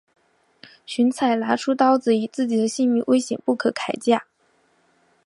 [0.83, 4.25] 荀采拿出刀子以自己的性命威胁不肯改嫁。